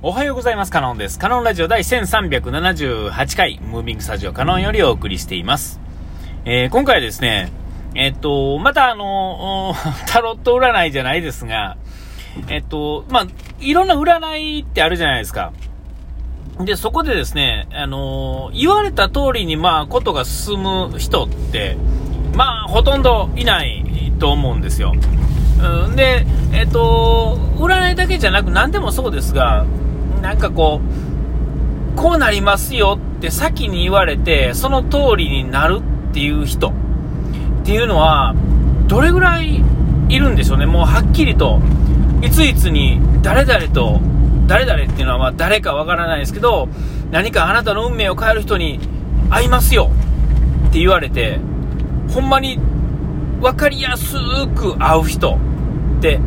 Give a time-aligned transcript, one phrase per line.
[0.00, 0.70] おはようございます。
[0.70, 1.18] カノンです。
[1.18, 5.80] カノンラジオ第1378回、ムービングスタジオカノンよりお送りしています。
[6.44, 7.50] えー今回はですね、
[7.96, 9.74] えっと、またあの、
[10.06, 11.76] タロット占いじゃないですが、
[12.46, 13.26] えっと、まあ、
[13.58, 15.50] いろんな占いってあるじゃないですか。
[16.60, 21.76] で、そこでですね、あの言われた通りに、まあ、ことが進む人って、
[22.36, 24.94] まあ、ほとんどいないと思うんですよ。
[25.60, 29.66] うん、で、えっと、占いだけじゃなく何でもそうですが、
[30.20, 30.80] なんかこ
[31.94, 36.72] う、こうなりますよって先に言われて、その通りになるっていう人っ
[37.64, 38.34] ていうのは、
[38.86, 39.62] どれぐらい
[40.08, 40.66] いるんでしょうね？
[40.66, 41.60] もうはっきりと、
[42.22, 44.00] いついつに誰々と、
[44.46, 46.68] 誰々っていうのはま誰かわからないですけど、
[47.10, 48.80] 何かあなたの運命を変える人に
[49.28, 49.90] 会いますよ
[50.68, 51.38] って言われて、
[52.14, 52.58] ほんまに
[53.40, 54.16] 分かりやす
[54.54, 55.38] く会う人
[55.98, 56.20] って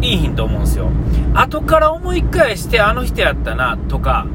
[0.00, 0.90] いいひんと思うんですよ。
[1.34, 4.26] 後から思い返してあの人やったなとか、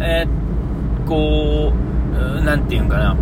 [0.00, 3.16] えーこう、うーなんていうんかな。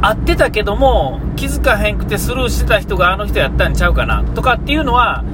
[0.00, 5.24] 会ってたけども気づかへんくてスルーしてた人があの人やったんちゃうかなとかっていうのは、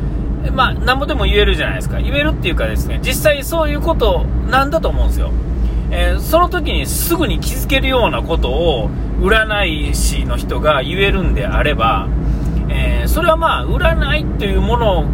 [0.52, 1.98] まあ、なんぼでも言えるじゃないですか。
[1.98, 5.32] 言えるっていうかですね、実際そういうことなんだと思うんですよ。
[5.90, 12.08] えーその時にすぐに気づけるようなことを占い師の人が言えるんであれば、
[12.68, 15.04] えーそれはまあ占いっていうもの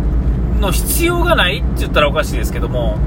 [0.61, 2.99] の必要がないって言ったらおかしいですけども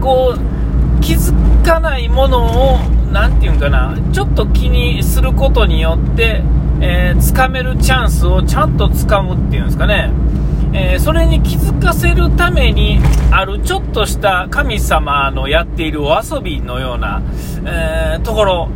[0.00, 1.32] こう気づ
[1.64, 2.78] かないものを
[3.12, 6.42] 何て言うんかなちょっと気にすることによって、
[6.80, 10.12] えー、掴めるチャンスをちゃんと掴むっていうんですかね
[10.72, 12.98] えーそれに気づかせるために
[13.30, 17.22] あるちょっとした神様のやっているお遊びのような、
[17.64, 18.68] えーところ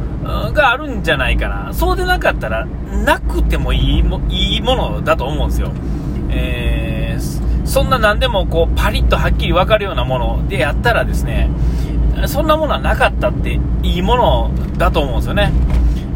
[0.53, 1.73] があるんじゃないかな。
[1.73, 5.73] そうでなかったら、なくてもいいもいいものだと思うんですよ。
[6.31, 6.98] えー
[7.69, 11.51] そんな何でもこうパリッとはっきり分かるようなものでやったらですね、
[12.27, 15.53] そんなものはなかったっていいものだと思うんですよね。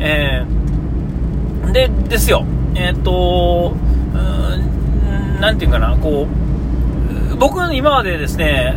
[0.00, 2.44] えーで、ですよ。
[2.74, 3.74] えっと、
[4.14, 6.26] うーんなんていうかな、こ
[7.32, 8.74] う、僕は今までですね、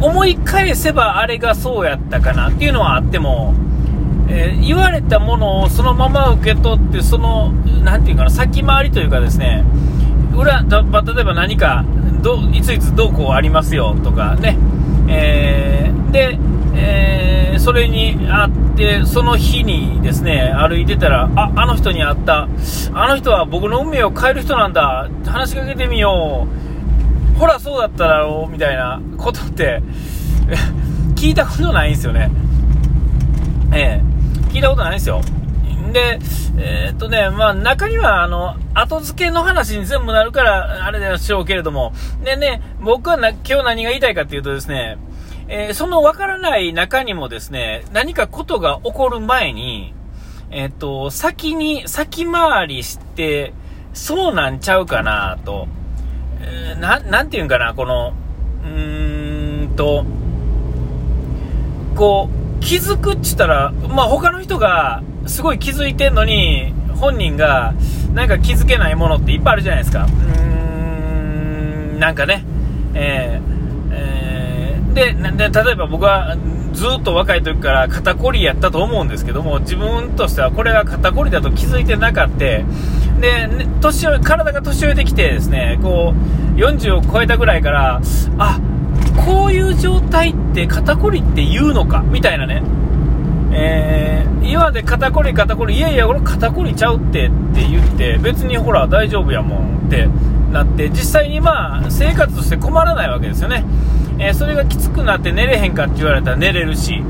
[0.00, 3.54] 思い返せばあれがそうやったかなっていうのはあっても、
[4.28, 7.52] えー言われたものをそのまま受け取って、その、
[7.84, 9.62] なんていうかな、先回りというかですね、
[10.34, 11.84] 裏、例えば何か、
[12.24, 14.56] どいついつどうこうありますよとかね、
[15.08, 16.38] えーで、
[16.74, 22.48] えーそれにあって、その日にですね、歩いてたら、あ、あの人に会った、
[22.92, 26.46] あの人は僕の運命を変える人なんだ、話しかけてみよ
[27.36, 29.82] う、ほら、そうだっただろう、みたいなことって、
[31.16, 32.30] 聞いたことないんですよね。
[33.72, 35.20] ええ聞いたことないんですよ。
[35.94, 36.18] で、
[36.58, 41.92] えーっとね、まあ中には、あの、後付けの話に全部なるから、あれでしょうけれども、
[42.24, 44.98] でね、僕はな今日何が言いたいかっていうとですね、
[45.46, 49.94] えーその分からない中にもですね、何かことが起こる前に、
[50.50, 53.54] えーっと、先に、先回りして、
[53.92, 55.68] そうなんちゃうかなと、
[56.40, 58.14] えーな、なんていうんかな、この、
[58.64, 60.04] うーんと、
[61.94, 62.28] こ
[62.58, 67.74] う、気づくって言ったら、まあ、他の人がすごい気づいてんのに、本人が
[68.12, 70.04] なんか気づけないものっていっぱいあるじゃないですか。
[70.04, 72.44] うーん、なんかね。
[72.94, 73.54] えー
[73.92, 76.36] えーでで、例えば僕は
[76.72, 82.36] ずっと若い時から肩こりやったと思うんですけども、自分としてはこれが肩こりだと気づいてなかった。
[82.38, 82.64] で、
[83.18, 86.14] ね年体が年老いてきてですね、こ
[86.56, 88.00] う、40を超えたぐらいから、
[88.38, 88.60] あ、
[89.26, 92.00] こういう状態って肩こりって言うのか？
[92.02, 92.62] みたいなね。
[93.56, 100.08] えー、今で肩こり肩こり、いやいや、俺肩こりちゃうってって言って、別にほら大丈夫やもんって
[100.52, 103.64] なって、実際にまあ生活として困らないわけですよね。
[104.18, 107.02] えーそれがきつくなって寝れへんかって言われたら寝れるし、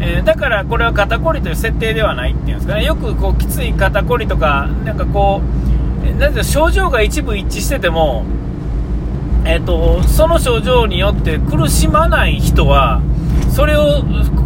[0.00, 2.84] えーだからこれは肩こりという設定ではないっていうんですかね。
[2.84, 8.24] よくこうきつい肩こりとか、なんかこう、なんて症状が一部一致してても、
[9.46, 13.02] えー、とその症状によって苦しまない人は
[13.54, 14.02] それを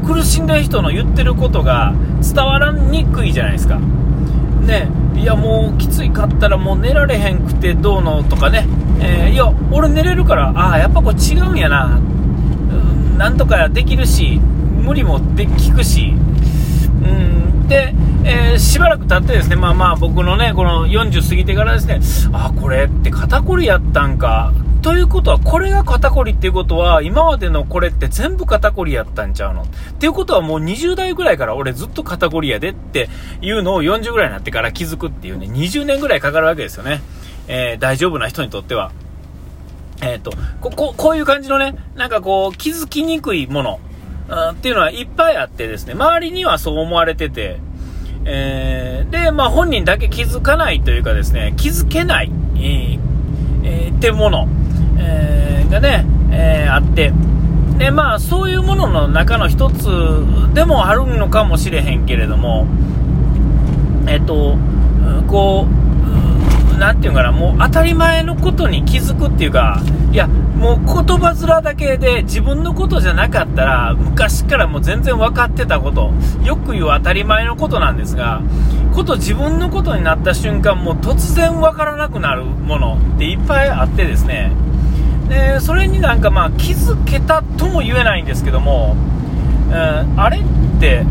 [0.06, 3.78] 苦しんでる人の言ってることが伝わらにくいじゃないですか。
[3.78, 8.66] ね、いやもうきついかったらもう寝られへんくてどうのとかね、
[9.00, 12.00] えーいや俺寝れるからああやっぱこれ違うんやなう
[13.14, 17.94] んなんとかできるし無理もできくしうんで、
[18.25, 22.00] えーしばらく経ってですね、まあまあ僕のね、この40過ぎてからですね、
[22.34, 24.52] あ、これって肩こりやったんか。
[24.83, 29.63] ということは、これが肩こりっていうことは、今までのこれって全部肩こりやったんちゃうの？
[29.63, 29.67] っ
[29.99, 33.09] ていうことはもう20代ぐらいから俺ずっと肩こりやでって
[33.43, 37.03] いうのを40ぐらいになってから気づくっていうね、20年ぐらいかかるわけですよね。
[37.49, 38.93] えー大丈夫な人にとっては。
[40.01, 40.31] えっ、と、
[40.61, 43.81] こ、こ、こういう感じのね、なんかこう、気づきにくいもの、
[44.53, 47.59] っていうのはいっぱいあってですね、周りにはそう思われてて、
[48.25, 53.01] えー、で、まあ本人だけ気づかないというかですね、気づけない、えー
[53.65, 54.47] えー、ってもの、
[55.08, 57.12] えー、がね、えー、あって、
[57.78, 59.87] で、まあそういうものの中の一つ
[60.55, 62.66] でもあるのかもしれへんけれども、
[64.06, 64.56] えっ、と、
[65.28, 65.66] こ
[66.75, 69.82] う、なんていうかな、もう当たり前のことに気づくっていうか、
[70.12, 76.12] いや、もう言葉面だけで自分のことじゃなかったら、昔からもう全然分かってたこと、
[76.44, 78.43] よく言う当たり前のことなんですが、
[78.94, 84.52] こと自分のことになった瞬間、もう突然分からなくなるものっていっぱいあってですね、
[85.29, 88.97] でそれになんかまあ気づけたとも言えないんですけども、
[89.71, 91.05] えー、あれって、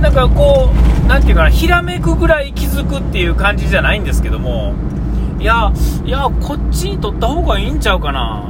[0.00, 0.70] なんかこ
[1.04, 4.74] う、なんていうかな、ひらめくぐらい気づくっていう感じじゃないんですけども、
[5.38, 5.72] いや、
[6.04, 8.44] いや、こっちに取った方がいいんちゃうかな、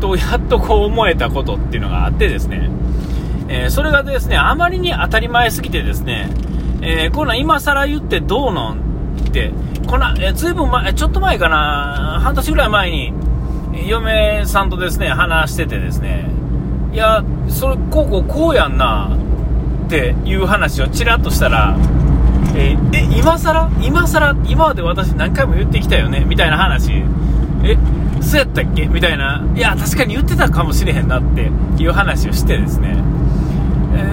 [0.00, 2.70] と、やっとこう思えたことっていうのがあってですね、
[3.48, 6.30] えー、それがですね、あまりに当たり前すぎてですね、
[6.80, 8.76] えー、こんな今更言ってどうの
[9.28, 9.52] って、
[9.86, 13.12] こんな、えー、ずいぶん前、ちょっと前かな、半年ぐらい前に、
[13.86, 16.26] 嫁さんとですね、話しててですね、
[16.92, 19.10] いや、それ、こうこうこうやんな、
[19.86, 21.76] っていう話をちらっとしたら、
[22.54, 23.70] えー、え、今更？
[23.80, 24.36] 今更？
[24.46, 26.24] 今まで私何回も言ってきたよね？
[26.26, 26.92] みたいな話。
[27.62, 27.76] え、
[28.20, 28.86] そうやったっけ？
[28.86, 29.44] みたいな。
[29.54, 31.50] いや、確かに言ってたかもしれへんなって
[31.82, 32.96] いう話をしてですね。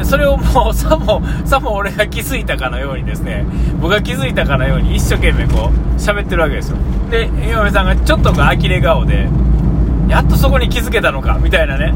[0.02, 3.46] え、それをもう、 さも、さも俺が気づいたかのようにですね、
[3.82, 6.78] 僕が気づいたかのように一生懸命こう、喋ってるわけですよ。
[7.10, 9.28] で、嫁さんがちょっとこう、呆れ顔で、
[10.08, 11.94] やっとそこに気づけたのか、みたいなね。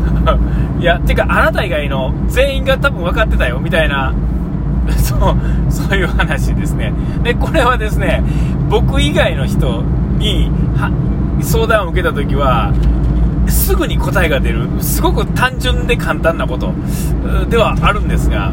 [0.80, 4.12] いや、てか、あなた以外の全員が多分分かってたよ、みたいな、
[4.96, 5.36] そう、
[5.68, 6.92] そういう話ですね。
[7.22, 8.22] で、これはですね、
[8.68, 9.82] 僕以外の人
[10.18, 10.50] に
[11.40, 12.72] 相談を受けた時は、
[13.46, 16.72] すぐに答えが出る、すごく単純で簡単なこと
[17.50, 18.52] ではあるんですが、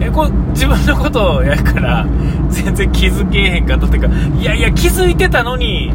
[0.00, 2.06] えこ自分のことやから、
[2.50, 4.08] 全然気づけへんかったというか、
[4.38, 5.92] いやいや、気づいてたのに、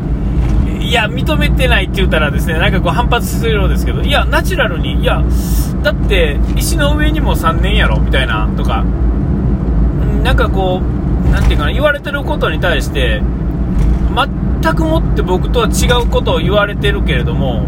[0.89, 5.24] いや、認めてないって言ったらですね、なんかこう反発するようですけど、いや、ナチュラルに、いや、
[5.83, 8.83] だって石の上にも3年やろみたいなとか、
[10.24, 13.21] なんかこう、なんていうかな、言われてることに対して、
[14.63, 17.68] 全くもって僕とは違うことを言われてるけれども、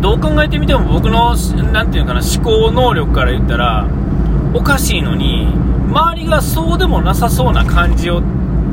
[0.00, 1.36] どう考えてみても僕の、
[1.72, 3.86] なんていうかな、思考能力から言ったら、
[4.54, 5.46] おかしいのに、
[5.90, 8.22] 周りがそうでもなさそうな感じを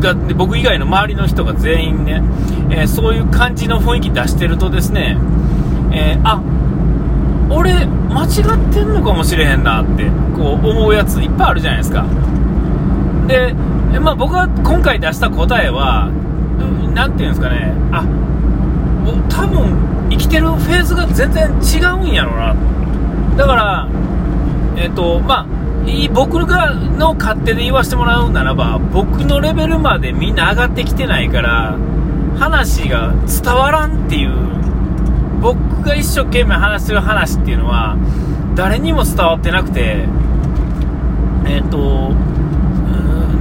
[0.01, 2.21] が僕以外の周りの人が全員ね、
[2.71, 5.17] えー、そういう感じの雰囲気出してるとですね、
[5.93, 6.41] えー、あ
[7.49, 12.05] 俺間違ってんのかもしれへんなってこう思うやついっぱいあるじゃないですか。
[13.27, 13.53] で、
[13.99, 16.09] まあ、僕が今回出した答えは
[16.93, 18.05] 何ていうんですかねあ
[19.29, 22.55] 多分生きてるフェーズが全然違うんやろな。
[23.37, 23.87] だから
[24.75, 25.60] えっ、ー、とまあ
[26.13, 31.77] 僕がの勝手で言わせてもらうならば僕のレベルまでみんな上がってきてないから
[32.37, 34.51] 話が伝わらんっていう。
[35.41, 37.97] 僕が一生懸命話してる話っていうのは
[38.55, 40.05] 誰にも伝わってなくて
[41.45, 42.11] えっ、ー、と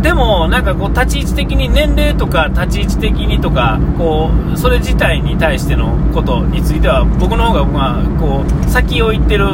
[0.00, 9.44] でもなんかこう立ち位置的に年齢とか立ち位置的にとかこうそれ自体に対してのことについては僕の方がまあこう先を行ってる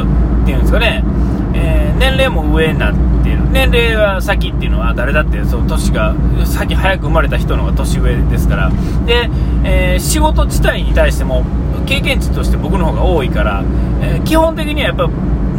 [0.43, 1.03] っていうんですかね、
[1.99, 3.39] 年齢も上になってる。
[3.51, 8.71] 年齢が先っていうのは誰だってその年が先早く生まれた人の方が年上ですから。
[9.05, 9.29] で、
[9.63, 11.45] えー、仕事自体に対しても
[11.85, 13.63] 経験値として僕の方が多いから、
[14.01, 15.07] えー、基本的にはやっぱ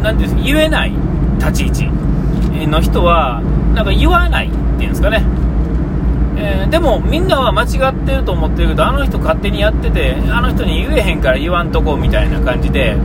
[0.03, 0.93] 何です言えない
[1.39, 3.41] 立ち位置の人は
[3.73, 5.23] なんか言わないっていうんですかね。
[6.41, 12.95] えー、でもみんなは間違ってると思ってるけどあの人勝手にやっててあの人に言えへんから言わんとこみたいな感じで、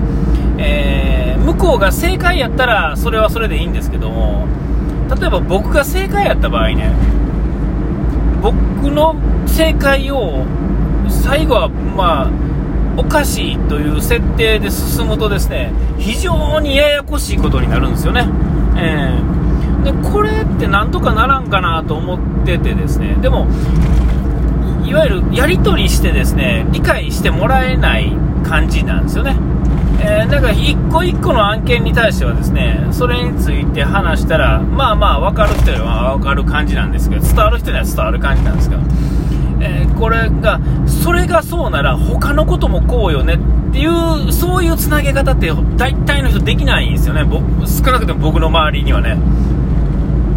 [0.59, 1.14] えー、
[1.45, 4.47] 向こうが正解やったらそれはそれでいいんですけども
[5.21, 6.93] 例えば僕が正解やった場合ね
[8.43, 8.55] 僕
[8.91, 9.15] の
[9.47, 10.45] 正解を
[11.09, 12.45] 最後はまあ
[12.97, 18.27] おかしいという設定で進むとですね非常にややこしいことになるんですよね、
[18.77, 23.47] えー、でこれってなんとかならんかなと思っててですねでも
[24.87, 28.13] いわゆるやり取りしてですね理解してもらえない
[28.45, 29.37] 感じなんですよね。
[30.01, 38.83] えー、だか一個一個の案件に対してはですね、それについて話したら、まあまあ分かる人には分かる感じなんですけど、伝わる人には伝わる感じなんですけど、
[39.61, 47.25] えー、これが、それがそうなら他のこともこうよねっていう、そういうつなげ方って大体の人できないんですよね。
[47.67, 49.17] 少なくとも僕の周りにはね。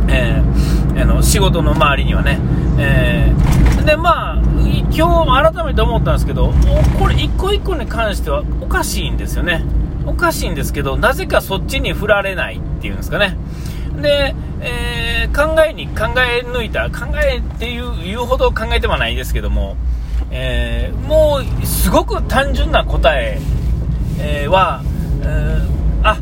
[0.09, 2.39] えー、あの仕事の周りにはね。
[2.79, 4.41] えーで、まあ、
[4.91, 6.51] 今日改めて思ったんですけど、
[6.99, 9.63] これ一個一個に関してはおかしいんですよね。
[10.05, 13.37] おかしいんですけど、なぜかそっちに振られないっていうんですかね。
[14.01, 19.77] で、えー、考えに考え抜いた、考えっていう言うほど考えてはないですけども、
[20.31, 23.39] えー、もうすごく単純な答え
[24.19, 24.81] えー、は、
[25.21, 25.65] えー、
[26.03, 26.17] あ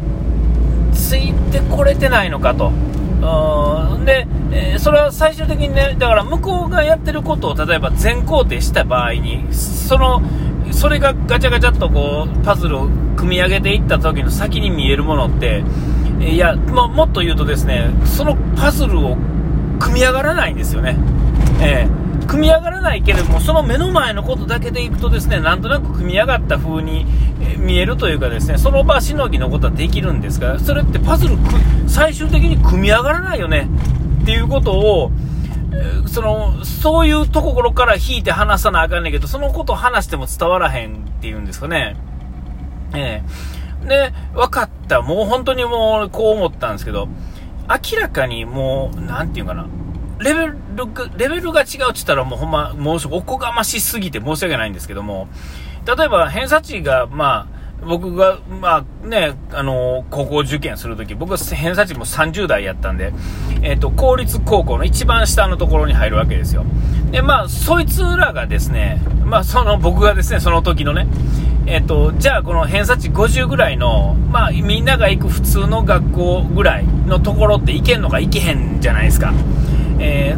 [0.93, 2.71] ついてこれてないのかと。
[4.05, 10.21] で、えー、それは最終的にね、だから向こうがやってることを例えば全肯定した場合に、その、
[10.71, 15.63] それがガチャガチャっとこう、パズルを組み上げていった時の先に見えるものって、
[16.19, 19.17] いや、ももっと言うとですね、そのパズルを
[19.79, 20.97] 組み上がらないんですよね。
[21.61, 27.05] えー組み上がらないけれども、その目の前のことだけでいくとですね、なんとなく組み上がった風に
[27.57, 31.37] 見えるというかですね、その場しのぎのことはできるんですが、それってパズル、
[31.87, 33.67] 最終的に組み上がらないよね
[34.23, 35.11] っていうことを、
[36.07, 41.95] その、そういうところから引いて話さなあかんねんけど、そのことを話しても伝わらへんっていうんですかね。
[42.95, 43.55] ええ
[43.85, 45.01] で、分かった。
[45.01, 47.07] もう本当にもうこう思ったんですけど、
[47.67, 49.67] 明らかにもう、なんていうかな、
[50.19, 55.27] レベルが、レベルが違うって言ったらもうほんま、もうおこがましすぎて申し訳ないんですけども、
[55.85, 57.55] 例えば偏差値が、まあ、
[57.85, 63.13] 僕が、まあね、あの高校受験するとき、僕は偏差値も30代やったんで、
[63.61, 66.65] えっ、ー、と、公立高校の一番下のところに入るわけですよ。
[67.11, 71.07] で、まあ、そいつらがですね、まあ、その、僕がですね、その時のね、
[71.67, 79.33] えっ、と、じゃあこの偏差値50ぐらいの、まあ、みんなが行く普通の学校ぐらいのところって行けんのか行けへんじゃないですか。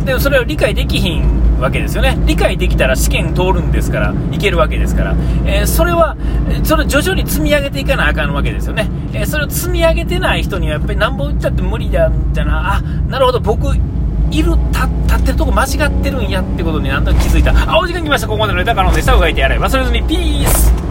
[0.07, 2.17] でもそれを理解できひんわけですよね。
[2.25, 6.15] 理解できたら試験通るんですから、いけるわけですから、えー、それは、
[6.63, 8.89] それ徐々に積み上げていかなあかんわけですよね。
[9.11, 13.75] えー、それを積み上げてない人にはやっぱりなんぼ言っちゃって無理だ、みたいな、あ、なるほど、僕、
[14.31, 17.51] いる、立ってるとこ間違ってるんやってことになんとなく気づいた。
[17.69, 18.27] あ、お時間来ました。
[18.27, 19.13] ここまでのネタカノンでした。
[19.13, 19.59] うがいてやれ。
[19.59, 20.86] 忘れずに、ピース